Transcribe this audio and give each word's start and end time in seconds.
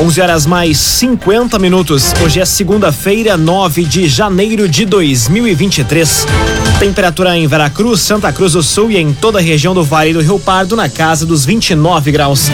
11 0.00 0.20
horas 0.22 0.46
mais 0.46 0.78
50 0.78 1.58
minutos. 1.58 2.14
Hoje 2.24 2.40
é 2.40 2.44
segunda-feira, 2.46 3.36
9 3.36 3.84
de 3.84 4.08
janeiro 4.08 4.66
de 4.66 4.86
2023. 4.86 6.26
Temperatura 6.78 7.36
em 7.36 7.46
Veracruz, 7.46 8.00
Santa 8.00 8.32
Cruz 8.32 8.54
do 8.54 8.62
Sul 8.62 8.90
e 8.90 8.96
em 8.96 9.12
toda 9.12 9.38
a 9.38 9.42
região 9.42 9.74
do 9.74 9.84
Vale 9.84 10.14
do 10.14 10.22
Rio 10.22 10.38
Pardo 10.38 10.74
na 10.74 10.88
casa 10.88 11.26
dos 11.26 11.44
29 11.44 12.10
graus. 12.12 12.50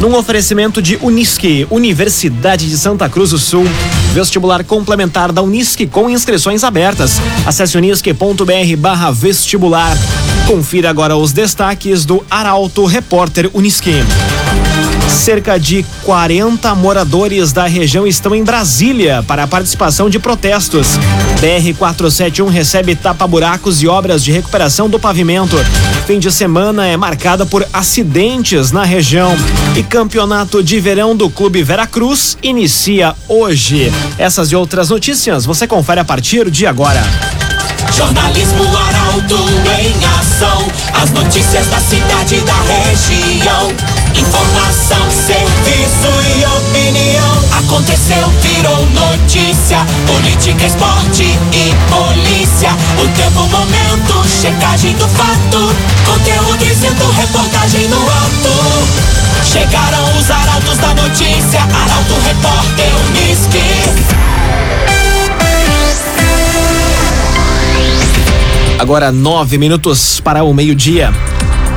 Num 0.00 0.16
oferecimento 0.16 0.80
de 0.80 0.96
Unisque, 1.02 1.66
Universidade 1.70 2.66
de 2.66 2.78
Santa 2.78 3.10
Cruz 3.10 3.28
do 3.28 3.38
Sul. 3.38 3.66
Vestibular 4.14 4.64
complementar 4.64 5.32
da 5.32 5.42
Unisque 5.42 5.86
com 5.86 6.08
inscrições 6.08 6.64
abertas. 6.64 7.20
Acesse 7.44 7.76
unisque.br 7.76 9.12
vestibular. 9.12 9.94
Confira 10.46 10.88
agora 10.88 11.14
os 11.14 11.30
destaques 11.30 12.06
do 12.06 12.24
Arauto 12.30 12.86
Repórter 12.86 13.50
Unisque. 13.52 13.92
Cerca 15.16 15.58
de 15.58 15.84
40 16.04 16.72
moradores 16.74 17.50
da 17.50 17.66
região 17.66 18.06
estão 18.06 18.34
em 18.34 18.44
Brasília 18.44 19.24
para 19.26 19.42
a 19.42 19.46
participação 19.46 20.08
de 20.08 20.18
protestos. 20.18 20.98
BR-471 21.40 22.48
recebe 22.48 22.94
tapa-buracos 22.94 23.82
e 23.82 23.88
obras 23.88 24.22
de 24.22 24.30
recuperação 24.30 24.88
do 24.88 25.00
pavimento. 25.00 25.56
Fim 26.06 26.20
de 26.20 26.30
semana 26.30 26.86
é 26.86 26.96
marcada 26.96 27.44
por 27.44 27.66
acidentes 27.72 28.70
na 28.70 28.84
região. 28.84 29.34
E 29.74 29.82
campeonato 29.82 30.62
de 30.62 30.78
verão 30.78 31.16
do 31.16 31.28
Clube 31.28 31.62
Veracruz 31.62 32.38
inicia 32.42 33.14
hoje. 33.26 33.90
Essas 34.18 34.52
e 34.52 34.56
outras 34.56 34.90
notícias 34.90 35.44
você 35.44 35.66
confere 35.66 36.00
a 36.00 36.04
partir 36.04 36.50
de 36.50 36.66
agora. 36.66 37.02
Jornalismo 37.92 38.64
Arauto 38.76 39.38
em 39.80 39.94
ação. 40.20 40.68
As 41.02 41.10
notícias 41.10 41.66
da 41.68 41.80
cidade 41.80 42.36
e 42.36 42.40
da 42.40 42.60
região. 42.60 44.05
Informação, 44.18 45.10
serviço 45.10 46.10
e 46.36 46.44
opinião. 46.44 47.36
Aconteceu, 47.58 48.28
virou 48.40 48.86
notícia. 48.86 49.78
Política, 50.06 50.66
esporte 50.66 51.24
e 51.52 51.74
polícia. 51.90 52.70
O 53.02 53.08
tempo, 53.16 53.40
momento, 53.48 54.28
checagem 54.28 54.94
do 54.94 55.06
fato. 55.08 55.74
Conteúdo 56.06 56.58
dizendo, 56.58 57.10
reportagem 57.12 57.88
no 57.88 58.02
ato. 58.08 59.06
Chegaram 59.44 60.18
os 60.18 60.30
arautos 60.30 60.78
da 60.78 60.94
notícia. 60.94 61.60
Arauto, 61.60 62.14
repórter, 62.24 62.90
Unisque. 63.08 64.16
Agora 68.78 69.10
nove 69.10 69.56
minutos 69.58 70.20
para 70.20 70.44
o 70.44 70.52
meio-dia. 70.52 71.12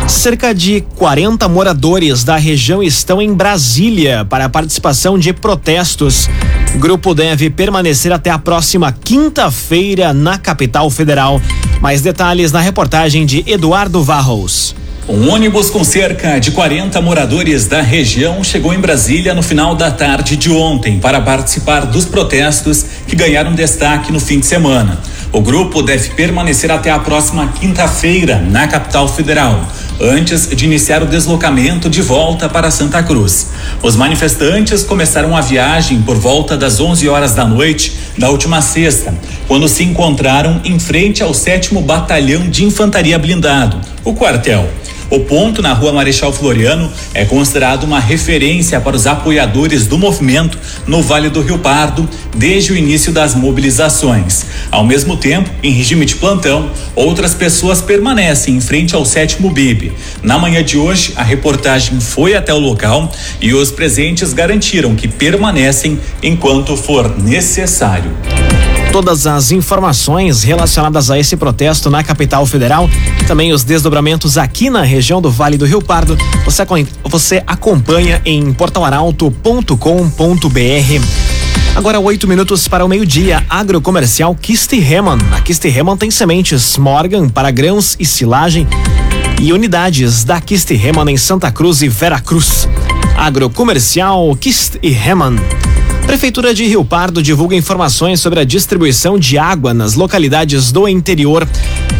Cerca 0.09 0.55
de 0.55 0.81
40 0.95 1.47
moradores 1.47 2.23
da 2.23 2.35
região 2.35 2.81
estão 2.81 3.21
em 3.21 3.31
Brasília 3.31 4.25
para 4.25 4.45
a 4.45 4.49
participação 4.49 5.19
de 5.19 5.31
protestos. 5.31 6.27
O 6.73 6.79
grupo 6.79 7.13
deve 7.13 7.49
permanecer 7.51 8.11
até 8.11 8.31
a 8.31 8.39
próxima 8.39 8.91
quinta-feira 8.91 10.11
na 10.11 10.39
capital 10.39 10.89
federal. 10.89 11.39
Mais 11.79 12.01
detalhes 12.01 12.51
na 12.51 12.59
reportagem 12.59 13.23
de 13.23 13.43
Eduardo 13.45 14.03
Varros. 14.03 14.75
Um 15.07 15.29
ônibus 15.29 15.69
com 15.69 15.83
cerca 15.83 16.39
de 16.39 16.51
40 16.51 16.99
moradores 17.01 17.67
da 17.67 17.81
região 17.81 18.43
chegou 18.43 18.73
em 18.73 18.79
Brasília 18.79 19.33
no 19.33 19.43
final 19.43 19.75
da 19.75 19.91
tarde 19.91 20.35
de 20.35 20.51
ontem 20.51 20.99
para 20.99 21.21
participar 21.21 21.85
dos 21.85 22.05
protestos 22.05 22.83
que 23.07 23.15
ganharam 23.15 23.53
destaque 23.53 24.11
no 24.11 24.19
fim 24.19 24.39
de 24.39 24.47
semana. 24.47 24.99
O 25.31 25.41
grupo 25.41 25.83
deve 25.83 26.09
permanecer 26.09 26.71
até 26.71 26.89
a 26.89 26.99
próxima 26.99 27.47
quinta-feira 27.59 28.39
na 28.39 28.67
capital 28.67 29.07
federal, 29.07 29.63
antes 29.99 30.47
de 30.47 30.65
iniciar 30.65 31.03
o 31.03 31.05
deslocamento 31.05 31.89
de 31.89 32.01
volta 32.01 32.47
para 32.47 32.71
Santa 32.71 33.03
Cruz. 33.03 33.49
Os 33.83 33.95
manifestantes 33.95 34.83
começaram 34.83 35.35
a 35.35 35.41
viagem 35.41 36.01
por 36.01 36.17
volta 36.17 36.55
das 36.55 36.79
11 36.79 37.07
horas 37.09 37.33
da 37.33 37.45
noite 37.45 37.93
da 38.17 38.29
última 38.29 38.61
sexta, 38.61 39.13
quando 39.47 39.67
se 39.67 39.83
encontraram 39.83 40.61
em 40.63 40.79
frente 40.79 41.21
ao 41.21 41.33
7 41.33 41.75
Batalhão 41.75 42.49
de 42.49 42.63
Infantaria 42.63 43.19
Blindado, 43.19 43.79
o 44.03 44.13
quartel. 44.13 44.69
O 45.09 45.21
ponto 45.21 45.59
na 45.61 45.73
rua 45.73 45.91
Marechal 45.91 46.31
Floriano 46.31 46.91
é 47.15 47.25
considerado 47.25 47.83
uma 47.83 47.99
referência 47.99 48.79
para 48.79 48.95
os 48.95 49.07
apoiadores 49.07 49.87
do 49.87 49.97
movimento 49.97 50.57
no 50.85 51.01
Vale 51.01 51.29
do 51.29 51.41
Rio 51.41 51.57
Pardo 51.57 52.07
desde 52.35 52.73
o 52.73 52.77
início 52.77 53.11
das 53.11 53.33
mobilizações. 53.33 54.45
Ao 54.69 54.83
mesmo 54.83 55.17
tempo, 55.17 55.49
em 55.63 55.71
regime 55.71 56.05
de 56.05 56.15
plantão, 56.15 56.69
outras 56.95 57.33
pessoas 57.33 57.81
permanecem 57.81 58.55
em 58.55 58.61
frente 58.61 58.93
ao 58.93 59.03
sétimo 59.03 59.49
BIB. 59.49 59.93
Na 60.21 60.37
manhã 60.37 60.63
de 60.63 60.77
hoje, 60.77 61.13
a 61.15 61.23
reportagem 61.23 61.99
foi 61.99 62.35
até 62.35 62.53
o 62.53 62.59
local 62.59 63.11
e 63.41 63.51
os 63.51 63.71
presentes 63.71 64.31
garantiram 64.31 64.95
que 64.95 65.07
permanecem 65.07 65.99
enquanto 66.21 66.77
for 66.77 67.17
necessário. 67.17 68.11
Todas 68.91 69.27
as 69.27 69.51
informações 69.51 70.43
relacionadas 70.43 71.11
a 71.11 71.19
esse 71.19 71.37
protesto 71.37 71.89
na 71.89 72.03
capital 72.03 72.45
federal, 72.45 72.89
também 73.27 73.53
os 73.53 73.63
desdobramentos 73.63 74.37
aqui 74.37 74.69
na 74.69 74.81
região 74.81 75.21
do 75.21 75.29
Vale 75.29 75.57
do 75.57 75.65
Rio 75.65 75.81
Pardo, 75.81 76.17
você, 76.43 76.63
você 77.03 77.43
acompanha 77.45 78.21
em 78.25 78.51
portalaralto.com.br. 78.51 81.39
Agora 81.75 81.99
oito 81.99 82.27
minutos 82.27 82.67
para 82.67 82.83
o 82.83 82.89
meio-dia. 82.89 83.45
Agrocomercial 83.49 84.35
Kiste 84.35 84.77
Heman. 84.77 85.19
A 85.31 85.39
Kiste 85.39 85.67
Heman 85.67 85.95
tem 85.95 86.11
sementes 86.11 86.77
Morgan 86.77 87.29
para 87.29 87.51
grãos 87.51 87.95
e 87.99 88.05
silagem 88.05 88.67
e 89.39 89.53
unidades 89.53 90.23
da 90.23 90.41
Kiste 90.41 90.73
Heman 90.73 91.11
em 91.11 91.17
Santa 91.17 91.51
Cruz 91.51 91.81
e 91.81 91.87
Veracruz. 91.87 92.67
Agrocomercial 93.15 94.35
Kiste 94.35 94.79
Heman. 94.83 95.35
Prefeitura 96.09 96.55
de 96.55 96.65
Rio 96.65 96.83
Pardo 96.83 97.21
divulga 97.21 97.55
informações 97.55 98.19
sobre 98.19 98.39
a 98.39 98.43
distribuição 98.43 99.19
de 99.19 99.37
água 99.37 99.75
nas 99.75 99.93
localidades 99.93 100.71
do 100.71 100.87
interior. 100.87 101.47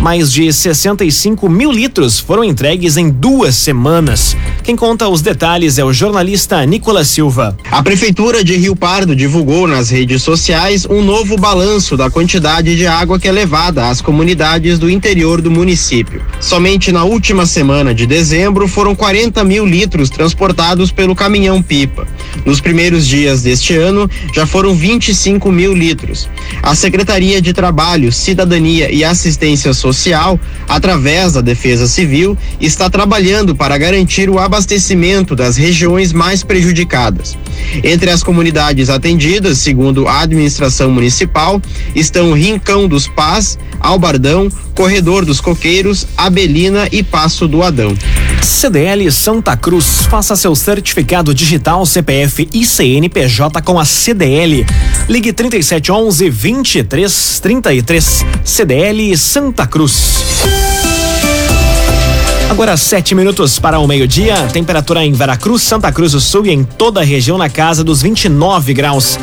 Mais 0.01 0.31
de 0.33 0.51
65 0.51 1.47
mil 1.47 1.71
litros 1.71 2.17
foram 2.17 2.43
entregues 2.43 2.97
em 2.97 3.07
duas 3.07 3.53
semanas. 3.53 4.35
Quem 4.69 4.75
conta 4.75 5.09
os 5.09 5.23
detalhes 5.23 5.79
é 5.79 5.83
o 5.83 5.91
jornalista 5.91 6.63
Nicolas 6.63 7.07
Silva. 7.07 7.57
A 7.71 7.81
Prefeitura 7.81 8.43
de 8.43 8.55
Rio 8.55 8.75
Pardo 8.75 9.15
divulgou 9.15 9.65
nas 9.65 9.89
redes 9.89 10.21
sociais 10.21 10.85
um 10.85 11.01
novo 11.01 11.35
balanço 11.37 11.97
da 11.97 12.07
quantidade 12.07 12.75
de 12.75 12.85
água 12.85 13.17
que 13.17 13.27
é 13.27 13.31
levada 13.31 13.89
às 13.89 13.99
comunidades 13.99 14.77
do 14.77 14.87
interior 14.87 15.41
do 15.41 15.49
município. 15.49 16.23
Somente 16.39 16.91
na 16.91 17.03
última 17.03 17.47
semana 17.47 17.95
de 17.95 18.05
dezembro 18.05 18.67
foram 18.67 18.93
40 18.93 19.43
mil 19.43 19.65
litros 19.65 20.07
transportados 20.11 20.91
pelo 20.91 21.15
caminhão-pipa. 21.15 22.07
Nos 22.45 22.61
primeiros 22.61 23.07
dias 23.07 23.41
deste 23.41 23.75
ano, 23.75 24.07
já 24.35 24.45
foram 24.45 24.75
25 24.75 25.51
mil 25.51 25.73
litros. 25.73 26.29
A 26.61 26.75
Secretaria 26.75 27.41
de 27.41 27.53
Trabalho, 27.53 28.11
Cidadania 28.11 28.93
e 28.93 29.03
Assistência 29.03 29.73
Social, 29.73 30.39
através 30.67 31.33
da 31.33 31.41
Defesa 31.41 31.87
Civil, 31.87 32.37
está 32.61 32.87
trabalhando 32.87 33.55
para 33.55 33.75
garantir 33.75 34.29
o 34.29 34.37
abastecimento 34.37 34.58
das 35.35 35.57
regiões 35.57 36.13
mais 36.13 36.43
prejudicadas. 36.43 37.37
Entre 37.83 38.09
as 38.09 38.23
comunidades 38.23 38.89
atendidas, 38.89 39.57
segundo 39.57 40.07
a 40.07 40.21
administração 40.21 40.91
municipal, 40.91 41.61
estão 41.95 42.33
Rincão 42.33 42.87
dos 42.87 43.07
Pás, 43.07 43.57
Albardão, 43.79 44.49
Corredor 44.75 45.25
dos 45.25 45.41
Coqueiros, 45.41 46.07
Abelina 46.15 46.87
e 46.91 47.03
Passo 47.03 47.47
do 47.47 47.63
Adão. 47.63 47.95
CDL 48.41 49.11
Santa 49.11 49.55
Cruz, 49.55 50.03
faça 50.09 50.35
seu 50.35 50.55
certificado 50.55 51.33
digital 51.33 51.85
CPF 51.85 52.47
e 52.53 52.65
CNPJ 52.65 53.61
com 53.61 53.79
a 53.79 53.85
CDL. 53.85 54.65
Ligue 55.07 55.33
3711 55.33 56.29
2333. 56.29 58.25
CDL 58.43 59.17
Santa 59.17 59.67
Cruz. 59.67 60.58
Agora 62.49 62.75
sete 62.75 63.13
minutos 63.13 63.59
para 63.59 63.79
o 63.79 63.87
meio-dia. 63.87 64.35
Temperatura 64.51 65.05
em 65.05 65.13
Veracruz, 65.13 65.61
Santa 65.61 65.91
Cruz 65.91 66.13
do 66.13 66.19
Sul 66.19 66.47
e 66.47 66.49
em 66.49 66.63
toda 66.63 66.99
a 66.99 67.03
região 67.03 67.37
na 67.37 67.47
casa 67.47 67.83
dos 67.83 68.01
29 68.01 68.73
graus. 68.73 69.19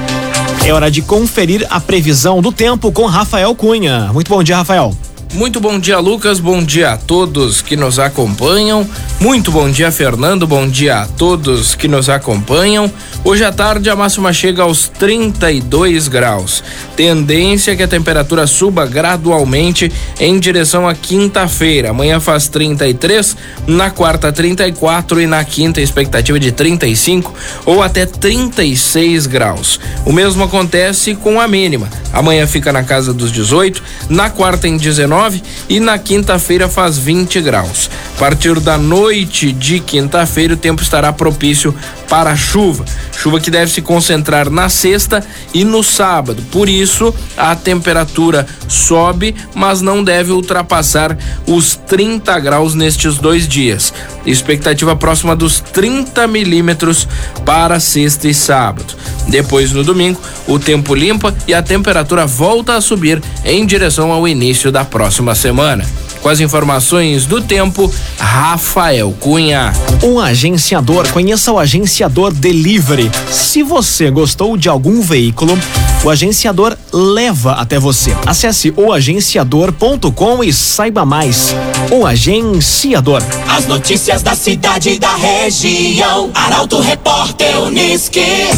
É 0.64 0.72
hora 0.72 0.90
de 0.90 1.02
conferir 1.02 1.66
a 1.68 1.80
previsão 1.80 2.40
do 2.40 2.52
tempo 2.52 2.92
com 2.92 3.04
Rafael 3.04 3.54
Cunha. 3.54 4.10
Muito 4.12 4.28
bom 4.28 4.42
dia, 4.42 4.56
Rafael. 4.56 4.96
Muito 5.36 5.60
bom 5.60 5.78
dia, 5.78 5.98
Lucas. 5.98 6.40
Bom 6.40 6.64
dia 6.64 6.92
a 6.92 6.96
todos 6.96 7.60
que 7.60 7.76
nos 7.76 7.98
acompanham. 7.98 8.88
Muito 9.20 9.52
bom 9.52 9.70
dia, 9.70 9.92
Fernando. 9.92 10.46
Bom 10.46 10.66
dia 10.66 11.02
a 11.02 11.06
todos 11.06 11.74
que 11.74 11.86
nos 11.86 12.08
acompanham. 12.08 12.90
Hoje 13.22 13.44
à 13.44 13.52
tarde 13.52 13.90
a 13.90 13.94
máxima 13.96 14.32
chega 14.32 14.62
aos 14.62 14.88
32 14.88 16.08
graus. 16.08 16.64
Tendência 16.96 17.72
é 17.72 17.76
que 17.76 17.82
a 17.82 17.88
temperatura 17.88 18.46
suba 18.46 18.86
gradualmente 18.86 19.92
em 20.18 20.40
direção 20.40 20.88
à 20.88 20.94
quinta-feira. 20.94 21.90
Amanhã 21.90 22.18
faz 22.18 22.48
33, 22.48 23.36
na 23.66 23.90
quarta 23.90 24.32
34 24.32 25.20
e 25.20 25.26
na 25.26 25.44
quinta 25.44 25.82
expectativa 25.82 26.40
de 26.40 26.50
35 26.50 27.34
ou 27.66 27.82
até 27.82 28.06
36 28.06 29.26
graus. 29.26 29.78
O 30.06 30.14
mesmo 30.14 30.44
acontece 30.44 31.14
com 31.14 31.38
a 31.38 31.46
mínima. 31.46 31.90
Amanhã 32.10 32.46
fica 32.46 32.72
na 32.72 32.82
casa 32.82 33.12
dos 33.12 33.30
18, 33.30 33.82
na 34.08 34.30
quarta 34.30 34.66
em 34.66 34.78
19 34.78 35.25
e 35.68 35.80
na 35.80 35.98
quinta-feira 35.98 36.68
faz 36.68 36.98
20 36.98 37.40
graus. 37.40 37.90
A 38.16 38.18
partir 38.18 38.58
da 38.60 38.78
noite 38.78 39.52
de 39.52 39.80
quinta-feira, 39.80 40.54
o 40.54 40.56
tempo 40.56 40.82
estará 40.82 41.12
propício 41.12 41.74
para 42.08 42.30
a 42.30 42.36
chuva. 42.36 42.84
Chuva 43.16 43.40
que 43.40 43.50
deve 43.50 43.70
se 43.70 43.82
concentrar 43.82 44.50
na 44.50 44.68
sexta 44.68 45.24
e 45.52 45.64
no 45.64 45.82
sábado. 45.82 46.42
Por 46.50 46.68
isso, 46.68 47.14
a 47.36 47.54
temperatura 47.54 48.46
sobe, 48.68 49.34
mas 49.54 49.80
não 49.80 50.02
deve 50.02 50.32
ultrapassar 50.32 51.16
os 51.46 51.76
30 51.76 52.38
graus 52.40 52.74
nestes 52.74 53.16
dois 53.16 53.48
dias. 53.48 53.92
Expectativa 54.24 54.94
próxima 54.96 55.34
dos 55.34 55.60
30 55.60 56.26
milímetros 56.26 57.08
para 57.44 57.80
sexta 57.80 58.28
e 58.28 58.34
sábado. 58.34 58.94
Depois, 59.28 59.72
no 59.72 59.82
domingo, 59.82 60.20
o 60.46 60.58
tempo 60.58 60.94
limpa 60.94 61.34
e 61.46 61.54
a 61.54 61.62
temperatura 61.62 62.26
volta 62.26 62.74
a 62.74 62.80
subir 62.80 63.22
em 63.44 63.66
direção 63.66 64.12
ao 64.12 64.26
início 64.26 64.70
da 64.70 64.84
próxima 64.84 65.34
semana. 65.34 65.84
Com 66.26 66.30
as 66.30 66.40
informações 66.40 67.24
do 67.24 67.40
tempo, 67.40 67.88
Rafael 68.18 69.14
Cunha. 69.20 69.72
Um 70.02 70.18
agenciador, 70.18 71.06
conheça 71.12 71.52
o 71.52 71.56
agenciador 71.56 72.32
Delivery. 72.32 73.08
Se 73.30 73.62
você 73.62 74.10
gostou 74.10 74.56
de 74.56 74.68
algum 74.68 75.00
veículo, 75.02 75.56
o 76.02 76.10
agenciador 76.10 76.76
leva 76.92 77.52
até 77.52 77.78
você. 77.78 78.12
Acesse 78.26 78.74
oagenciador.com 78.76 80.42
e 80.42 80.52
saiba 80.52 81.06
mais. 81.06 81.54
O 81.92 82.04
agenciador. 82.04 83.22
As 83.48 83.68
notícias 83.68 84.20
da 84.20 84.34
cidade 84.34 84.90
e 84.90 84.98
da 84.98 85.14
região. 85.14 86.32
Arauto 86.34 86.80
Repórter 86.80 87.56
Uniski. 87.60 88.48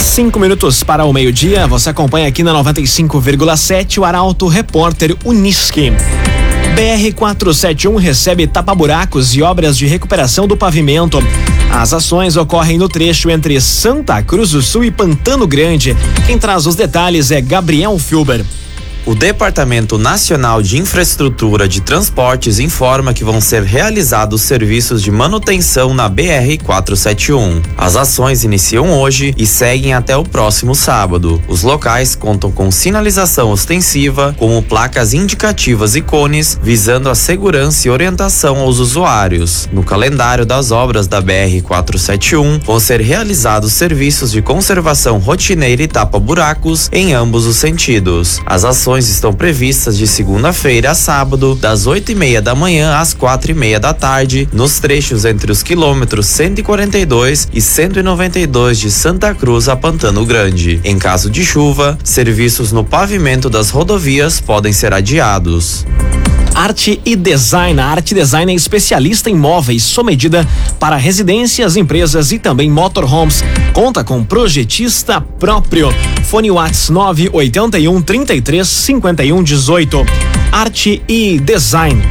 Cinco 0.00 0.40
minutos 0.40 0.82
para 0.82 1.04
o 1.04 1.12
meio-dia. 1.12 1.66
Você 1.66 1.90
acompanha 1.90 2.26
aqui 2.26 2.42
na 2.42 2.52
95,7 2.54 3.98
o 3.98 4.04
Arauto 4.04 4.48
Repórter 4.48 5.14
Uniski. 5.24 5.92
BR-471 6.74 7.98
recebe 7.98 8.46
tapa-buracos 8.46 9.36
e 9.36 9.42
obras 9.42 9.76
de 9.76 9.86
recuperação 9.86 10.48
do 10.48 10.56
pavimento. 10.56 11.18
As 11.70 11.92
ações 11.92 12.36
ocorrem 12.36 12.78
no 12.78 12.88
trecho 12.88 13.30
entre 13.30 13.60
Santa 13.60 14.22
Cruz 14.22 14.50
do 14.50 14.62
Sul 14.62 14.84
e 14.84 14.90
Pantano 14.90 15.46
Grande. 15.46 15.96
Quem 16.26 16.38
traz 16.38 16.66
os 16.66 16.74
detalhes 16.74 17.30
é 17.30 17.40
Gabriel 17.40 17.98
Filber. 17.98 18.44
O 19.06 19.14
Departamento 19.14 19.96
Nacional 19.96 20.62
de 20.62 20.76
Infraestrutura 20.76 21.66
de 21.66 21.80
Transportes 21.80 22.58
informa 22.58 23.14
que 23.14 23.24
vão 23.24 23.40
ser 23.40 23.62
realizados 23.62 24.42
serviços 24.42 25.02
de 25.02 25.10
manutenção 25.10 25.94
na 25.94 26.08
BR-471. 26.08 27.62
As 27.78 27.96
ações 27.96 28.44
iniciam 28.44 28.92
hoje 28.92 29.34
e 29.38 29.46
seguem 29.46 29.94
até 29.94 30.14
o 30.14 30.22
próximo 30.22 30.74
sábado. 30.74 31.42
Os 31.48 31.62
locais 31.62 32.14
contam 32.14 32.52
com 32.52 32.70
sinalização 32.70 33.50
ostensiva, 33.50 34.34
como 34.38 34.62
placas 34.62 35.14
indicativas 35.14 35.96
e 35.96 36.02
cones, 36.02 36.58
visando 36.62 37.08
a 37.08 37.14
segurança 37.14 37.88
e 37.88 37.90
orientação 37.90 38.58
aos 38.58 38.78
usuários. 38.78 39.66
No 39.72 39.82
calendário 39.82 40.44
das 40.44 40.70
obras 40.70 41.08
da 41.08 41.22
BR-471, 41.22 42.62
vão 42.64 42.78
ser 42.78 43.00
realizados 43.00 43.72
serviços 43.72 44.30
de 44.30 44.42
conservação 44.42 45.18
rotineira 45.18 45.82
e 45.82 45.88
tapa-buracos 45.88 46.90
em 46.92 47.14
ambos 47.14 47.46
os 47.46 47.56
sentidos. 47.56 48.40
As 48.44 48.64
ações 48.64 48.99
estão 49.08 49.32
previstas 49.32 49.96
de 49.96 50.06
segunda-feira 50.06 50.90
a 50.90 50.94
sábado, 50.94 51.54
das 51.54 51.86
8 51.86 52.12
e 52.12 52.14
meia 52.14 52.42
da 52.42 52.54
manhã 52.54 52.96
às 52.96 53.14
quatro 53.14 53.50
e 53.50 53.54
meia 53.54 53.80
da 53.80 53.92
tarde, 53.92 54.48
nos 54.52 54.78
trechos 54.78 55.24
entre 55.24 55.50
os 55.50 55.62
quilômetros 55.62 56.26
142 56.26 57.48
e 57.52 57.60
192 57.60 58.78
de 58.78 58.90
Santa 58.90 59.34
Cruz 59.34 59.68
a 59.68 59.76
Pantano 59.76 60.24
Grande. 60.24 60.80
Em 60.84 60.98
caso 60.98 61.30
de 61.30 61.44
chuva, 61.44 61.98
serviços 62.04 62.72
no 62.72 62.84
pavimento 62.84 63.48
das 63.48 63.70
rodovias 63.70 64.40
podem 64.40 64.72
ser 64.72 64.92
adiados. 64.92 65.86
Arte 66.54 67.00
e 67.04 67.16
Design. 67.16 67.80
A 67.80 67.86
Arte 67.86 68.14
Design 68.14 68.52
é 68.52 68.54
especialista 68.54 69.30
em 69.30 69.34
móveis 69.34 69.82
sob 69.82 70.10
medida 70.10 70.46
para 70.78 70.96
residências, 70.96 71.76
empresas 71.76 72.32
e 72.32 72.38
também 72.38 72.70
motorhomes. 72.70 73.42
Conta 73.72 74.02
com 74.04 74.24
projetista 74.24 75.20
próprio. 75.20 75.88
Fone 76.24 76.50
Whats 76.50 76.90
981 76.90 78.02
33 78.02 78.66
51 78.66 79.42
18. 79.42 80.06
Arte 80.52 81.02
e 81.08 81.38
Design. 81.38 82.02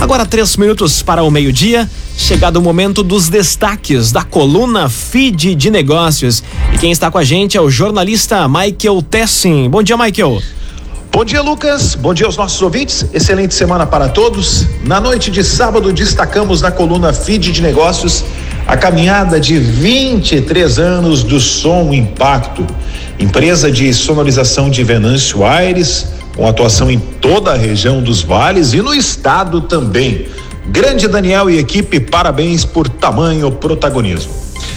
Agora 0.00 0.24
três 0.24 0.56
minutos 0.56 1.02
para 1.02 1.22
o 1.22 1.30
meio-dia. 1.30 1.88
Chegado 2.16 2.56
o 2.56 2.62
momento 2.62 3.02
dos 3.02 3.28
destaques 3.28 4.12
da 4.12 4.22
coluna 4.24 4.88
Feed 4.88 5.54
de 5.54 5.70
Negócios. 5.70 6.42
E 6.74 6.78
quem 6.78 6.90
está 6.90 7.10
com 7.10 7.18
a 7.18 7.24
gente 7.24 7.56
é 7.56 7.60
o 7.60 7.70
jornalista 7.70 8.48
Michael 8.48 9.02
Tessin. 9.02 9.68
Bom 9.68 9.82
dia, 9.82 9.96
Michael. 9.96 10.40
Bom 11.12 11.24
dia, 11.24 11.42
Lucas. 11.42 11.96
Bom 11.96 12.14
dia 12.14 12.24
aos 12.24 12.36
nossos 12.36 12.62
ouvintes. 12.62 13.04
Excelente 13.12 13.52
semana 13.52 13.84
para 13.84 14.08
todos. 14.08 14.64
Na 14.84 15.00
noite 15.00 15.28
de 15.28 15.42
sábado, 15.42 15.92
destacamos 15.92 16.62
na 16.62 16.70
coluna 16.70 17.12
Feed 17.12 17.50
de 17.50 17.60
Negócios 17.60 18.24
a 18.64 18.76
caminhada 18.76 19.40
de 19.40 19.58
23 19.58 20.78
anos 20.78 21.24
do 21.24 21.40
Som 21.40 21.92
Impacto, 21.92 22.64
empresa 23.18 23.72
de 23.72 23.92
sonorização 23.92 24.70
de 24.70 24.84
Venâncio 24.84 25.44
Aires, 25.44 26.06
com 26.36 26.46
atuação 26.46 26.88
em 26.88 27.00
toda 27.00 27.54
a 27.54 27.56
região 27.56 28.00
dos 28.00 28.22
vales 28.22 28.72
e 28.72 28.80
no 28.80 28.94
estado 28.94 29.62
também. 29.62 30.28
Grande 30.68 31.08
Daniel 31.08 31.50
e 31.50 31.58
equipe, 31.58 31.98
parabéns 31.98 32.64
por 32.64 32.88
tamanho 32.88 33.50
protagonismo. 33.50 34.32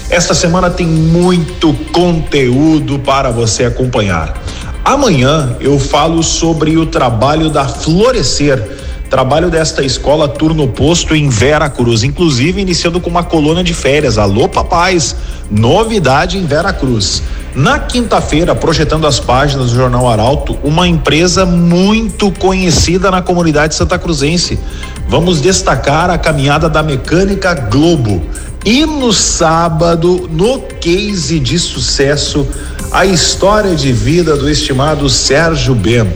Esta 0.10 0.34
semana 0.34 0.72
tem 0.72 0.88
muito 0.88 1.74
conteúdo 1.92 2.98
para 2.98 3.30
você 3.30 3.66
acompanhar. 3.66 4.42
Amanhã 4.84 5.56
eu 5.62 5.80
falo 5.80 6.22
sobre 6.22 6.76
o 6.76 6.86
trabalho 6.86 7.50
da 7.50 7.66
Florescer, 7.66 8.62
trabalho 9.10 9.50
desta 9.50 9.82
escola 9.82 10.28
turno 10.28 10.68
posto 10.68 11.16
em 11.16 11.30
Vera 11.30 11.70
Cruz, 11.70 12.04
inclusive 12.04 12.60
iniciando 12.62 13.00
com 13.00 13.10
uma 13.10 13.24
coluna 13.24 13.64
de 13.64 13.74
férias. 13.74 14.18
Alô, 14.18 14.50
papais! 14.50 15.16
Novidade 15.50 16.38
em 16.38 16.46
Vera 16.46 16.74
Cruz. 16.74 17.24
Na 17.56 17.80
quinta-feira, 17.80 18.54
projetando 18.56 19.08
as 19.08 19.22
páginas 19.22 19.70
do 19.70 19.76
Jornal 19.76 20.10
Arauto, 20.10 20.58
uma 20.64 20.86
empresa 20.86 21.46
muito 21.46 22.30
conhecida 22.32 23.10
na 23.10 23.22
comunidade 23.22 23.76
santa 23.76 23.98
cruzense. 23.98 24.60
Vamos 25.08 25.40
destacar 25.40 26.10
a 26.10 26.18
caminhada 26.18 26.68
da 26.68 26.84
Mecânica 26.84 27.54
Globo. 27.54 28.22
E 28.66 28.86
no 28.86 29.12
sábado, 29.12 30.30
no 30.32 30.62
case 30.62 31.38
de 31.38 31.60
sucesso, 31.60 32.48
a 32.92 33.06
história 33.06 33.76
de 33.76 33.92
vida 33.92 34.38
do 34.38 34.50
estimado 34.50 35.10
Sérgio 35.10 35.76
Bem. 35.76 36.08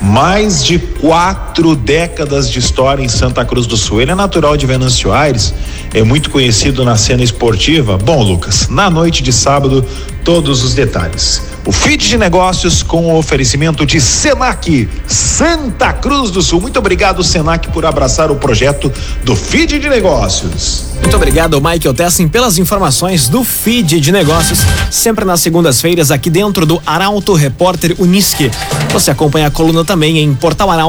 Mais 0.00 0.64
de 0.64 0.78
quatro 1.04 1.76
décadas 1.76 2.50
de 2.50 2.58
história 2.58 3.02
em 3.02 3.10
Santa 3.10 3.44
Cruz 3.44 3.66
do 3.66 3.76
Sul. 3.76 4.00
Ele 4.00 4.12
é 4.12 4.14
natural 4.14 4.56
de 4.56 4.64
Venâncio 4.64 5.12
Aires, 5.12 5.52
é 5.92 6.02
muito 6.02 6.30
conhecido 6.30 6.82
na 6.82 6.96
cena 6.96 7.22
esportiva. 7.22 7.98
Bom, 7.98 8.22
Lucas, 8.22 8.68
na 8.70 8.88
noite 8.88 9.22
de 9.22 9.30
sábado, 9.30 9.84
todos 10.24 10.64
os 10.64 10.72
detalhes. 10.72 11.42
O 11.66 11.72
feed 11.72 12.08
de 12.08 12.16
negócios 12.16 12.82
com 12.82 13.06
o 13.06 13.18
oferecimento 13.18 13.84
de 13.84 14.00
Senac, 14.00 14.88
Santa 15.06 15.92
Cruz 15.92 16.30
do 16.30 16.42
Sul. 16.42 16.60
Muito 16.60 16.78
obrigado, 16.78 17.22
Senac, 17.22 17.68
por 17.68 17.84
abraçar 17.84 18.30
o 18.30 18.36
projeto 18.36 18.90
do 19.24 19.36
feed 19.36 19.78
de 19.78 19.88
negócios. 19.88 20.84
Muito 21.00 21.16
obrigado, 21.16 21.60
Michael 21.60 21.94
Tessin, 21.94 22.28
pelas 22.28 22.56
informações 22.56 23.28
do 23.28 23.44
feed 23.44 24.00
de 24.00 24.10
negócios, 24.10 24.60
sempre 24.90 25.24
nas 25.24 25.40
segundas-feiras 25.40 26.10
aqui 26.10 26.30
dentro 26.30 26.64
do 26.64 26.82
Arauto 26.86 27.34
Repórter 27.34 27.94
Unisque. 27.98 28.50
Você 28.90 29.10
acompanha 29.10 29.48
a 29.48 29.50
coluna 29.50 29.84
também 29.84 30.18
em 30.18 30.34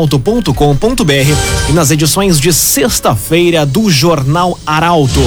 portalaralto.com.br 0.05 1.69
e 1.69 1.73
nas 1.73 1.91
edições 1.91 2.39
de 2.39 2.53
sexta-feira 2.53 3.65
do 3.65 3.89
Jornal 3.89 4.57
Arauto. 4.65 5.21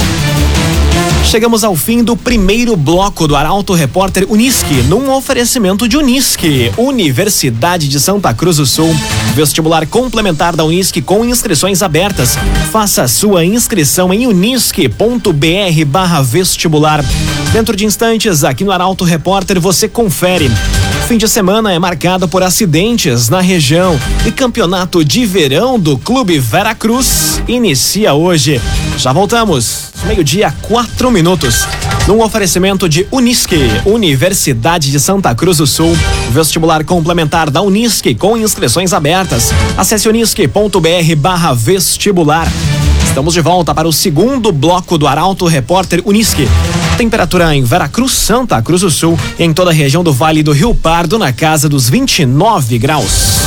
Chegamos 1.30 1.62
ao 1.62 1.76
fim 1.76 2.02
do 2.02 2.16
primeiro 2.16 2.74
bloco 2.74 3.28
do 3.28 3.36
Arauto 3.36 3.74
Repórter 3.74 4.24
Unisque, 4.30 4.82
num 4.88 5.12
oferecimento 5.12 5.86
de 5.86 5.94
Unisque, 5.94 6.72
Universidade 6.78 7.86
de 7.86 8.00
Santa 8.00 8.32
Cruz 8.32 8.56
do 8.56 8.64
Sul. 8.64 8.96
Vestibular 9.34 9.86
complementar 9.86 10.56
da 10.56 10.64
Unisque 10.64 11.02
com 11.02 11.26
inscrições 11.26 11.82
abertas. 11.82 12.38
Faça 12.72 13.06
sua 13.06 13.44
inscrição 13.44 14.10
em 14.10 14.26
unisque.br 14.26 14.88
vestibular. 16.24 17.04
Dentro 17.52 17.76
de 17.76 17.84
instantes, 17.84 18.42
aqui 18.42 18.64
no 18.64 18.72
Arauto 18.72 19.04
Repórter, 19.04 19.60
você 19.60 19.86
confere. 19.86 20.50
Fim 21.06 21.18
de 21.18 21.28
semana 21.28 21.74
é 21.74 21.78
marcado 21.78 22.26
por 22.26 22.42
acidentes 22.42 23.28
na 23.28 23.42
região 23.42 24.00
e 24.24 24.32
campeonato 24.32 25.04
de 25.04 25.26
verão 25.26 25.78
do 25.78 25.98
Clube 25.98 26.38
Veracruz 26.38 27.42
inicia 27.46 28.14
hoje. 28.14 28.58
Já 28.98 29.12
voltamos. 29.12 29.92
Meio-dia, 30.04 30.52
quatro 30.62 31.08
minutos. 31.08 31.68
Num 32.08 32.20
oferecimento 32.20 32.88
de 32.88 33.06
Unisque, 33.12 33.56
Universidade 33.86 34.90
de 34.90 34.98
Santa 34.98 35.32
Cruz 35.36 35.58
do 35.58 35.68
Sul. 35.68 35.96
Vestibular 36.32 36.82
complementar 36.82 37.48
da 37.48 37.62
Unisque 37.62 38.12
com 38.16 38.36
inscrições 38.36 38.92
abertas. 38.92 39.52
Acesse 39.76 40.08
unisque.br 40.08 41.16
barra 41.16 41.54
vestibular. 41.54 42.48
Estamos 43.04 43.34
de 43.34 43.40
volta 43.40 43.72
para 43.72 43.86
o 43.86 43.92
segundo 43.92 44.50
bloco 44.50 44.98
do 44.98 45.06
Arauto 45.06 45.46
Repórter 45.46 46.02
Unisque. 46.04 46.48
Temperatura 46.96 47.54
em 47.54 47.62
Veracruz, 47.62 48.10
Santa 48.10 48.60
Cruz 48.60 48.80
do 48.80 48.90
Sul, 48.90 49.16
em 49.38 49.54
toda 49.54 49.70
a 49.70 49.74
região 49.74 50.02
do 50.02 50.12
Vale 50.12 50.42
do 50.42 50.50
Rio 50.50 50.74
Pardo, 50.74 51.20
na 51.20 51.32
casa 51.32 51.68
dos 51.68 51.88
29 51.88 52.78
graus. 52.78 53.38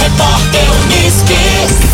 repórter 0.00 0.66
Unisque. 0.84 1.89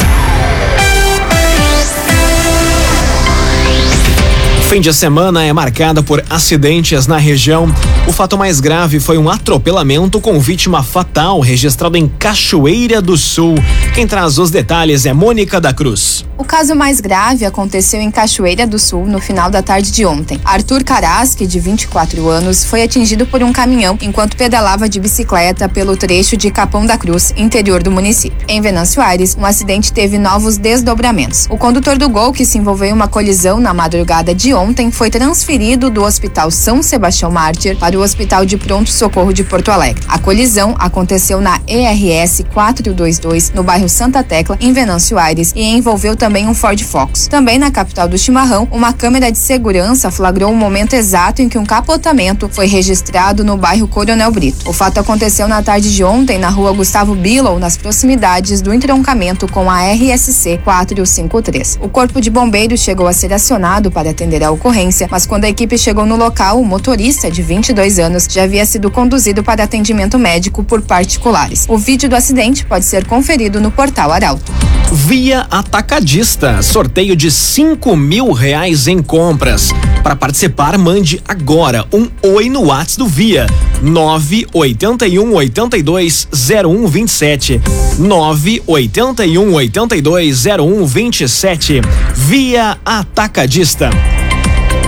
Fim 4.69 4.81
de 4.81 4.93
semana 4.93 5.45
é 5.45 5.53
marcada 5.53 6.03
por 6.03 6.25
acidentes 6.29 7.07
na 7.07 7.19
região. 7.19 7.73
O 8.09 8.13
fato 8.13 8.37
mais 8.37 8.59
grave 8.59 8.99
foi 8.99 9.17
um 9.17 9.31
atropelamento 9.31 10.21
com 10.21 10.41
vítima 10.41 10.83
fatal 10.83 11.39
registrado 11.39 11.97
em 11.97 12.09
Cachoeira 12.09 13.01
do 13.01 13.17
Sul. 13.17 13.55
Quem 13.95 14.09
traz 14.09 14.39
os 14.39 14.51
detalhes 14.51 15.07
é 15.07 15.13
Mônica 15.13 15.61
da 15.61 15.73
Cruz. 15.73 16.25
O 16.37 16.45
caso 16.45 16.75
mais 16.75 17.01
grave 17.01 17.45
aconteceu 17.45 18.01
em 18.01 18.11
Cachoeira 18.11 18.67
do 18.67 18.79
Sul 18.79 19.07
no 19.07 19.21
final 19.21 19.49
da 19.49 19.63
tarde 19.63 19.91
de 19.91 20.05
ontem. 20.05 20.39
Arthur 20.45 20.83
Carasque, 20.85 21.47
de 21.47 21.61
24 21.61 22.29
anos, 22.29 22.65
foi 22.65 22.83
atingido 22.83 23.25
por 23.25 23.43
um 23.43 23.53
caminhão 23.53 23.97
enquanto 24.03 24.37
pedalava 24.37 24.89
de 24.89 25.01
bicicleta 25.01 25.69
pelo 25.69 25.97
trecho 25.97 26.37
de 26.37 26.51
Capão 26.51 26.85
da 26.85 26.99
Cruz, 26.99 27.33
interior 27.37 27.83
do 27.83 27.91
município. 27.91 28.45
Em 28.49 28.61
Venâncio 28.61 29.01
Aires, 29.01 29.37
um 29.39 29.47
acidente 29.47 29.93
teve 29.93 30.19
novos 30.19 30.59
desdobramentos. 30.59 31.47
O 31.49 31.57
condutor 31.57 31.97
do 31.97 32.09
Gol, 32.09 32.33
que 32.33 32.45
se 32.45 32.59
envolveu 32.59 32.91
em 32.91 32.93
uma 32.93 33.09
colisão 33.09 33.59
na 33.59 33.73
madrugada 33.73 34.35
de 34.35 34.56
ontem, 34.57 34.91
foi 34.91 35.11
transferido 35.11 35.91
do 35.91 36.03
Hospital 36.03 36.51
São 36.51 36.83
Sebastião 36.83 37.31
Mártir 37.31 37.77
para 37.77 37.99
o 37.99 38.03
Hospital 38.03 38.45
de 38.45 38.57
Pronto 38.57 38.91
Socorro 38.91 39.33
de 39.33 39.45
Porto 39.45 39.71
Alegre. 39.71 40.03
A 40.09 40.19
colisão 40.19 40.75
aconteceu 40.79 41.41
na 41.41 41.61
ERS 41.67 42.43
422, 42.53 43.53
no 43.53 43.63
bairro 43.63 43.89
Santa 43.89 44.25
Tecla, 44.25 44.57
em 44.61 44.73
Venâncio 44.73 45.19
Aires, 45.19 45.53
e 45.55 45.63
envolveu 45.63 46.17
também 46.17 46.49
um 46.49 46.55
Ford 46.55 46.83
Focus. 46.83 47.27
Também 47.27 47.59
na 47.59 47.71
capital 47.71 48.09
do 48.09 48.17
chimarrão, 48.17 48.67
uma 48.71 48.93
câmera 48.93 49.31
de 49.31 49.39
segurança 49.39 50.11
flagrou 50.11 50.51
o 50.51 50.57
momento 50.57 50.95
exato 50.95 51.43
em 51.43 51.49
que 51.49 51.59
um 51.59 51.67
capotamento 51.67 52.49
foi 52.49 52.67
registrado 52.67 53.45
no 53.45 53.57
bairro 53.57 53.87
Coronel 53.87 54.31
Brito. 54.31 54.69
O 54.69 54.73
fato 54.73 54.99
aconteceu 54.99 55.47
na 55.47 55.63
tarde 55.63 55.95
de 55.95 56.03
ontem 56.03 56.39
na 56.39 56.49
rua 56.49 56.73
Gustavo 56.73 57.15
Billow, 57.15 57.59
nas 57.59 57.77
proximidades 57.77 58.61
do 58.61 58.73
entroncamento 58.73 59.47
com 59.49 59.71
a 59.71 59.83
RSC 59.93 60.59
453. 60.65 61.79
O 61.83 61.89
corpo 61.89 62.21
de 62.21 62.31
bombeiros 62.31 62.81
chegou 62.81 63.07
a 63.07 63.13
ser 63.13 63.33
acionado 63.33 63.91
para 63.91 64.11
atender 64.11 64.43
a 64.47 64.51
ocorrência, 64.51 65.09
mas 65.11 65.27
quando 65.27 65.45
a 65.45 65.49
equipe 65.49 65.77
chegou 65.77 66.07
no 66.07 66.17
local, 66.17 66.61
o 66.61 66.65
motorista, 66.65 67.31
de 67.31 67.43
22 67.43 67.99
anos, 67.99 68.27
já 68.31 68.45
havia 68.45 68.65
sido 68.65 68.91
conduzido 68.91 69.43
para 69.43 69.65
atendimento 69.65 70.19
médico 70.19 70.63
por 70.63 70.83
particulares. 70.83 71.67
O 71.69 71.77
vídeo 71.77 72.09
do 72.09 72.17
acidente 72.17 72.65
pode 72.65 72.85
ser 72.85 73.07
conferido 73.07 73.61
no 73.61 73.71
portal 73.71 74.13
Arauto. 74.13 74.53
Via 74.93 75.47
Atacadista, 75.51 76.63
sorteio 76.63 77.17
de 77.17 77.31
cinco 77.31 77.97
mil 77.97 78.33
reais 78.33 78.87
em 78.87 79.03
compras. 79.03 79.73
Para 80.03 80.15
participar, 80.15 80.79
mande 80.79 81.21
agora 81.27 81.85
um 81.93 82.09
oi 82.23 82.49
no 82.49 82.67
WhatsApp 82.67 82.99
do 82.99 83.07
Via 83.07 83.47
981 83.83 85.35
82 85.35 86.29
0127 86.33 87.61
981 87.99 89.55
82 89.55 90.45
0127 90.45 91.81
Via 92.15 92.79
Atacadista. 92.85 93.91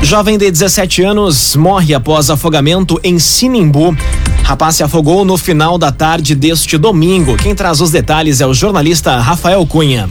Jovem 0.02 0.38
de 0.38 0.50
17 0.50 1.02
anos 1.02 1.57
morre 1.57 1.93
após 1.93 2.31
afogamento 2.31 2.99
em 3.02 3.19
Sinimbu. 3.19 3.97
Rapaz 4.43 4.76
se 4.76 4.83
afogou 4.83 5.25
no 5.25 5.37
final 5.37 5.76
da 5.76 5.93
tarde 5.93 6.35
deste 6.35 6.78
domingo. 6.78 7.37
Quem 7.37 7.55
traz 7.55 7.81
os 7.81 7.90
detalhes 7.90 8.40
é 8.40 8.47
o 8.47 8.55
jornalista 8.55 9.19
Rafael 9.19 9.67
Cunha. 9.67 10.09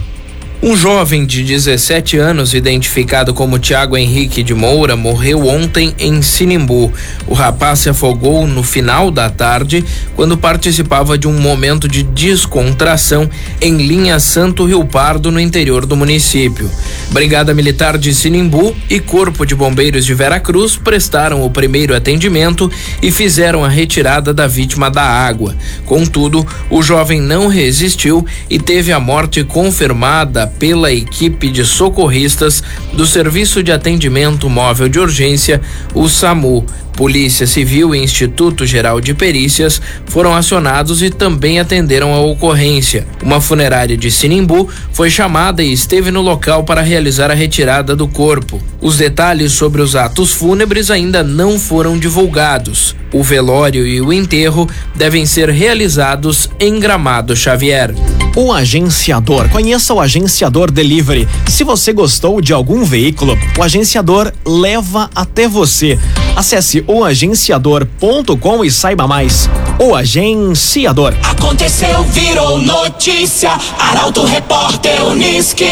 Um 0.60 0.76
jovem 0.76 1.24
de 1.24 1.44
17 1.44 2.18
anos, 2.18 2.52
identificado 2.52 3.32
como 3.32 3.60
Tiago 3.60 3.96
Henrique 3.96 4.42
de 4.42 4.54
Moura, 4.54 4.96
morreu 4.96 5.46
ontem 5.46 5.94
em 5.96 6.20
Sinimbu. 6.20 6.92
O 7.28 7.32
rapaz 7.34 7.78
se 7.78 7.88
afogou 7.88 8.44
no 8.44 8.64
final 8.64 9.08
da 9.08 9.30
tarde 9.30 9.84
quando 10.16 10.36
participava 10.36 11.16
de 11.16 11.28
um 11.28 11.38
momento 11.38 11.86
de 11.86 12.02
descontração 12.02 13.30
em 13.60 13.76
linha 13.76 14.18
Santo 14.18 14.64
Rio 14.64 14.84
Pardo, 14.84 15.30
no 15.30 15.38
interior 15.38 15.86
do 15.86 15.96
município. 15.96 16.68
Brigada 17.12 17.54
Militar 17.54 17.96
de 17.96 18.12
Sinimbu 18.12 18.74
e 18.90 18.98
Corpo 18.98 19.46
de 19.46 19.54
Bombeiros 19.54 20.04
de 20.04 20.12
Veracruz 20.12 20.76
prestaram 20.76 21.44
o 21.44 21.50
primeiro 21.50 21.94
atendimento 21.94 22.68
e 23.00 23.12
fizeram 23.12 23.64
a 23.64 23.68
retirada 23.68 24.34
da 24.34 24.48
vítima 24.48 24.90
da 24.90 25.04
água. 25.04 25.54
Contudo, 25.86 26.44
o 26.68 26.82
jovem 26.82 27.20
não 27.20 27.46
resistiu 27.46 28.26
e 28.50 28.58
teve 28.58 28.90
a 28.90 28.98
morte 28.98 29.44
confirmada 29.44 30.47
pela 30.48 30.92
equipe 30.92 31.50
de 31.50 31.64
socorristas 31.64 32.62
do 32.92 33.06
Serviço 33.06 33.62
de 33.62 33.70
Atendimento 33.70 34.48
Móvel 34.48 34.88
de 34.88 34.98
Urgência, 34.98 35.60
o 35.94 36.08
SAMU. 36.08 36.64
Polícia 36.98 37.46
Civil 37.46 37.94
e 37.94 38.02
Instituto 38.02 38.66
Geral 38.66 39.00
de 39.00 39.14
Perícias 39.14 39.80
foram 40.06 40.34
acionados 40.34 41.00
e 41.00 41.10
também 41.10 41.60
atenderam 41.60 42.12
a 42.12 42.18
ocorrência. 42.18 43.06
Uma 43.22 43.40
funerária 43.40 43.96
de 43.96 44.10
Sinimbu 44.10 44.68
foi 44.92 45.08
chamada 45.08 45.62
e 45.62 45.72
esteve 45.72 46.10
no 46.10 46.20
local 46.20 46.64
para 46.64 46.80
realizar 46.80 47.30
a 47.30 47.34
retirada 47.34 47.94
do 47.94 48.08
corpo. 48.08 48.60
Os 48.80 48.96
detalhes 48.96 49.52
sobre 49.52 49.80
os 49.80 49.94
atos 49.94 50.32
fúnebres 50.32 50.90
ainda 50.90 51.22
não 51.22 51.56
foram 51.56 51.96
divulgados. 51.96 52.96
O 53.12 53.22
velório 53.22 53.86
e 53.86 54.00
o 54.00 54.12
enterro 54.12 54.68
devem 54.94 55.24
ser 55.24 55.48
realizados 55.50 56.50
em 56.58 56.80
Gramado 56.80 57.34
Xavier. 57.34 57.94
O 58.36 58.52
agenciador. 58.52 59.48
Conheça 59.48 59.94
o 59.94 60.00
agenciador 60.00 60.70
Delivery. 60.70 61.26
Se 61.46 61.64
você 61.64 61.92
gostou 61.92 62.40
de 62.40 62.52
algum 62.52 62.84
veículo, 62.84 63.38
o 63.56 63.62
agenciador 63.62 64.32
leva 64.44 65.08
até 65.14 65.48
você. 65.48 65.98
Acesse 66.36 66.84
oagenciador.com 66.88 68.64
e 68.64 68.70
saiba 68.70 69.06
mais. 69.06 69.48
O 69.78 69.94
Agenciador. 69.94 71.14
Aconteceu, 71.22 72.02
virou 72.04 72.58
notícia. 72.58 73.52
Arauto 73.78 74.24
Repórter 74.24 75.04
Unisque. 75.04 75.68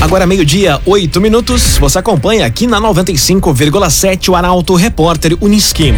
Agora 0.00 0.26
meio-dia, 0.26 0.80
oito 0.86 1.20
minutos. 1.20 1.76
Você 1.76 1.98
acompanha 1.98 2.46
aqui 2.46 2.66
na 2.66 2.80
95,7 2.80 4.30
o 4.30 4.34
Arauto 4.34 4.74
Repórter 4.74 5.36
Uniski. 5.40 5.92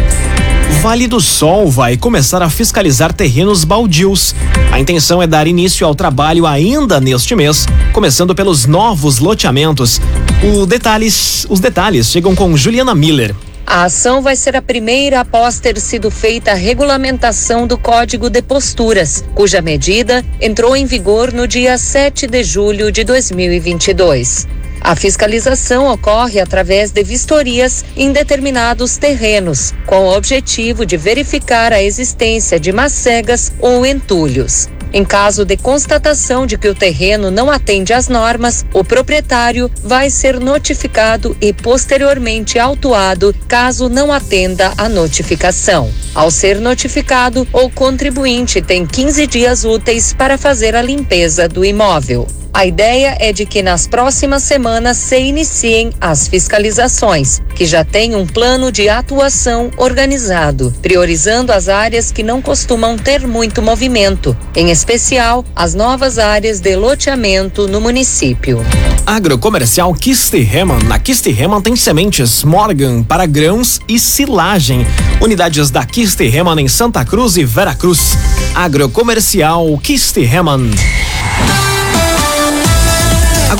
Vale 0.79 1.07
do 1.07 1.19
Sol 1.19 1.69
vai 1.69 1.97
começar 1.97 2.41
a 2.41 2.49
fiscalizar 2.49 3.13
terrenos 3.13 3.63
baldios. 3.63 4.33
A 4.71 4.79
intenção 4.79 5.21
é 5.21 5.27
dar 5.27 5.45
início 5.45 5.85
ao 5.85 5.93
trabalho 5.93 6.47
ainda 6.47 6.99
neste 6.99 7.35
mês, 7.35 7.67
começando 7.93 8.33
pelos 8.33 8.65
novos 8.65 9.19
loteamentos. 9.19 9.99
O 10.43 10.65
detalhes, 10.65 11.45
os 11.49 11.59
detalhes 11.59 12.09
chegam 12.09 12.33
com 12.33 12.55
Juliana 12.55 12.95
Miller. 12.95 13.35
A 13.65 13.83
ação 13.83 14.21
vai 14.21 14.35
ser 14.35 14.55
a 14.55 14.61
primeira 14.61 15.21
após 15.21 15.59
ter 15.59 15.79
sido 15.79 16.09
feita 16.09 16.51
a 16.51 16.55
regulamentação 16.55 17.67
do 17.67 17.77
Código 17.77 18.29
de 18.29 18.41
Posturas, 18.41 19.23
cuja 19.35 19.61
medida 19.61 20.25
entrou 20.41 20.75
em 20.75 20.85
vigor 20.85 21.31
no 21.31 21.47
dia 21.47 21.77
7 21.77 22.27
de 22.27 22.43
julho 22.43 22.91
de 22.91 23.03
2022. 23.03 24.47
A 24.81 24.95
fiscalização 24.95 25.87
ocorre 25.87 26.39
através 26.39 26.91
de 26.91 27.03
vistorias 27.03 27.85
em 27.95 28.11
determinados 28.11 28.97
terrenos, 28.97 29.73
com 29.85 30.05
o 30.05 30.17
objetivo 30.17 30.85
de 30.85 30.97
verificar 30.97 31.71
a 31.71 31.81
existência 31.81 32.59
de 32.59 32.71
macegas 32.71 33.51
ou 33.59 33.85
entulhos. 33.85 34.67
Em 34.93 35.05
caso 35.05 35.45
de 35.45 35.55
constatação 35.55 36.45
de 36.45 36.57
que 36.57 36.67
o 36.67 36.75
terreno 36.75 37.31
não 37.31 37.49
atende 37.49 37.93
às 37.93 38.09
normas, 38.09 38.65
o 38.73 38.83
proprietário 38.83 39.71
vai 39.81 40.09
ser 40.09 40.37
notificado 40.37 41.37
e 41.39 41.53
posteriormente 41.53 42.59
autuado 42.59 43.33
caso 43.47 43.87
não 43.87 44.11
atenda 44.11 44.73
à 44.77 44.89
notificação. 44.89 45.89
Ao 46.13 46.29
ser 46.29 46.59
notificado, 46.59 47.47
o 47.53 47.69
contribuinte 47.69 48.61
tem 48.61 48.85
15 48.85 49.27
dias 49.27 49.63
úteis 49.63 50.11
para 50.11 50.37
fazer 50.37 50.75
a 50.75 50.81
limpeza 50.81 51.47
do 51.47 51.63
imóvel. 51.63 52.27
A 52.53 52.65
ideia 52.65 53.15
é 53.19 53.31
de 53.31 53.45
que 53.45 53.63
nas 53.63 53.87
próximas 53.87 54.43
semanas 54.43 54.97
se 54.97 55.17
iniciem 55.17 55.91
as 56.01 56.27
fiscalizações, 56.27 57.41
que 57.55 57.65
já 57.65 57.85
têm 57.85 58.13
um 58.13 58.27
plano 58.27 58.71
de 58.71 58.89
atuação 58.89 59.71
organizado, 59.77 60.73
priorizando 60.81 61.53
as 61.53 61.69
áreas 61.69 62.11
que 62.11 62.21
não 62.21 62.41
costumam 62.41 62.97
ter 62.97 63.25
muito 63.25 63.61
movimento, 63.61 64.35
em 64.53 64.69
especial 64.69 65.45
as 65.55 65.73
novas 65.73 66.19
áreas 66.19 66.59
de 66.59 66.75
loteamento 66.75 67.69
no 67.69 67.79
município. 67.79 68.59
Agrocomercial 69.05 69.93
Kistihemann. 69.93 70.83
Na 70.83 70.99
Kistihemann 70.99 71.61
tem 71.61 71.75
sementes 71.77 72.43
Morgan 72.43 73.01
para 73.01 73.25
grãos 73.25 73.79
e 73.87 73.97
silagem. 73.97 74.85
Unidades 75.21 75.71
da 75.71 75.85
Kistihemann 75.85 76.59
em 76.59 76.67
Santa 76.67 77.05
Cruz 77.05 77.37
e 77.37 77.45
Veracruz. 77.45 78.17
Agrocomercial 78.53 79.77
Kistihemann. 79.77 80.69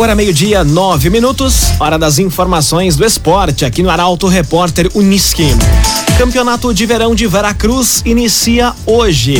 Agora 0.01 0.15
meio-dia, 0.15 0.63
nove 0.63 1.11
minutos, 1.11 1.79
hora 1.79 1.95
das 1.95 2.17
informações 2.17 2.95
do 2.95 3.05
esporte 3.05 3.63
aqui 3.63 3.83
no 3.83 3.89
Arauto 3.91 4.27
Repórter 4.27 4.89
Uniski. 4.95 5.45
Campeonato 6.17 6.73
de 6.73 6.87
Verão 6.87 7.13
de 7.13 7.27
Veracruz 7.27 8.01
inicia 8.03 8.73
hoje. 8.87 9.35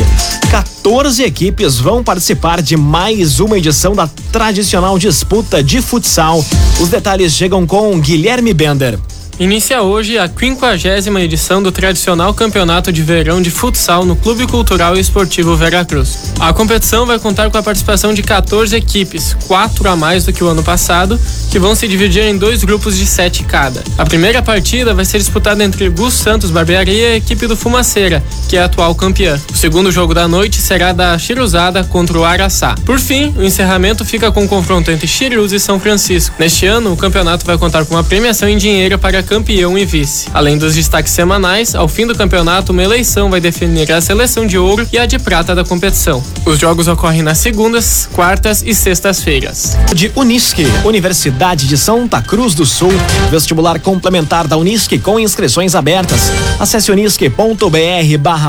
14 0.51 1.23
equipes 1.23 1.79
vão 1.79 2.03
participar 2.03 2.61
de 2.61 2.77
mais 2.77 3.39
uma 3.39 3.57
edição 3.57 3.95
da 3.95 4.07
tradicional 4.31 4.99
disputa 4.99 5.63
de 5.63 5.81
futsal. 5.81 6.45
Os 6.79 6.89
detalhes 6.89 7.33
chegam 7.33 7.65
com 7.65 7.99
Guilherme 7.99 8.53
Bender. 8.53 8.99
Inicia 9.39 9.81
hoje 9.81 10.17
a 10.17 10.27
50 10.27 11.21
edição 11.21 11.63
do 11.63 11.71
tradicional 11.71 12.33
Campeonato 12.33 12.91
de 12.91 13.01
Verão 13.01 13.41
de 13.41 13.49
Futsal 13.49 14.05
no 14.05 14.15
Clube 14.15 14.45
Cultural 14.45 14.95
e 14.95 14.99
Esportivo 14.99 15.55
Veracruz. 15.55 16.33
A 16.39 16.53
competição 16.53 17.05
vai 17.05 17.17
contar 17.17 17.49
com 17.49 17.57
a 17.57 17.63
participação 17.63 18.13
de 18.13 18.21
14 18.21 18.75
equipes, 18.75 19.35
quatro 19.47 19.89
a 19.89 19.95
mais 19.95 20.25
do 20.25 20.33
que 20.33 20.43
o 20.43 20.47
ano 20.47 20.61
passado, 20.61 21.19
que 21.49 21.57
vão 21.57 21.73
se 21.73 21.87
dividir 21.87 22.23
em 22.23 22.37
dois 22.37 22.63
grupos 22.63 22.95
de 22.95 23.05
sete 23.05 23.43
cada. 23.43 23.83
A 23.97 24.05
primeira 24.05 24.41
partida 24.43 24.93
vai 24.93 25.05
ser 25.05 25.17
disputada 25.17 25.63
entre 25.63 25.89
Gus 25.89 26.13
Santos 26.13 26.51
Barbearia 26.51 26.93
e 26.93 27.13
a 27.13 27.17
equipe 27.17 27.47
do 27.47 27.57
Fumaceira, 27.57 28.23
que 28.47 28.57
é 28.57 28.61
a 28.61 28.65
atual 28.65 28.93
campeã. 28.93 29.39
O 29.51 29.57
segundo 29.57 29.91
jogo 29.91 30.13
da 30.13 30.27
noite 30.27 30.61
será 30.61 30.93
da 30.93 31.17
Chiruzada 31.17 31.83
contra 31.83 32.17
o 32.17 32.23
Araçá. 32.23 32.75
Por 32.85 32.99
fim, 32.99 33.33
o 33.35 33.43
encerramento 33.43 34.05
fica 34.05 34.31
com 34.31 34.45
o 34.45 34.47
confronto 34.47 34.91
entre 34.91 35.07
Chirus 35.07 35.51
e 35.51 35.59
São 35.59 35.79
Francisco. 35.79 36.35
Neste 36.37 36.67
ano, 36.67 36.93
o 36.93 36.97
campeonato 36.97 37.45
vai 37.45 37.57
contar 37.57 37.85
com 37.85 37.95
uma 37.95 38.03
premiação 38.03 38.47
em 38.47 38.57
dinheiro 38.57 38.99
para 38.99 39.20
campeão 39.23 39.77
e 39.77 39.85
vice. 39.85 40.29
Além 40.33 40.57
dos 40.57 40.75
destaques 40.75 41.11
semanais, 41.11 41.75
ao 41.75 41.87
fim 41.87 42.07
do 42.07 42.15
campeonato, 42.15 42.71
uma 42.71 42.83
eleição 42.83 43.29
vai 43.29 43.39
definir 43.39 43.91
a 43.91 44.01
seleção 44.01 44.45
de 44.45 44.57
ouro 44.57 44.87
e 44.91 44.97
a 44.97 45.05
de 45.05 45.19
prata 45.19 45.53
da 45.53 45.63
competição. 45.63 46.23
Os 46.45 46.59
jogos 46.59 46.87
ocorrem 46.87 47.21
nas 47.21 47.37
segundas, 47.37 48.09
quartas 48.13 48.63
e 48.65 48.73
sextas-feiras. 48.73 49.77
De 49.93 50.11
Unisque, 50.15 50.65
Universidade 50.83 51.67
de 51.67 51.77
Santa 51.77 52.21
Cruz 52.21 52.53
do 52.53 52.65
Sul, 52.65 52.91
vestibular 53.29 53.79
complementar 53.79 54.47
da 54.47 54.57
Unisque 54.57 54.97
com 54.97 55.19
inscrições 55.19 55.75
abertas. 55.75 56.31
Acesse 56.59 56.91
unisque.br 56.91 57.71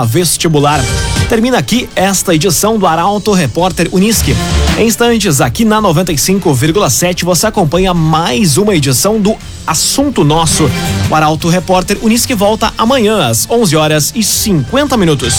vestibular. 0.07 0.81
Termina 1.29 1.59
aqui 1.59 1.89
esta 1.97 2.35
edição 2.35 2.79
do 2.79 2.87
Arauto 2.87 3.33
Repórter 3.33 3.89
Unisque. 3.93 4.37
Em 4.79 4.87
instantes, 4.87 5.41
aqui 5.41 5.65
na 5.65 5.81
95,7 5.81 7.25
você 7.25 7.47
acompanha 7.47 7.95
mais 7.95 8.57
uma 8.57 8.75
edição 8.75 9.21
do 9.21 9.37
Assunto 9.67 10.25
Nosso. 10.25 10.71
O 11.11 11.15
Arauto 11.15 11.49
Repórter 11.49 11.99
Unisque 12.03 12.35
volta 12.35 12.73
amanhã 12.77 13.29
às 13.29 13.49
11 13.49 13.77
horas 13.77 14.13
e 14.15 14.23
50 14.23 14.97
minutos. 14.97 15.35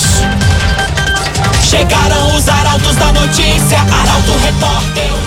Chegaram 1.63 2.35
os 2.35 2.47
arautos 2.47 2.95
da 2.95 3.11
notícia, 3.13 3.79
Arauto 3.79 4.31
Repórter. 4.43 5.22